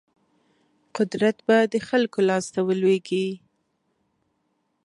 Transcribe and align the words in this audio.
قدرت 0.97 1.37
به 1.47 1.57
د 1.73 1.75
خلکو 1.87 2.19
لاس 2.29 2.45
ته 2.53 2.59
ولویږي. 2.67 3.27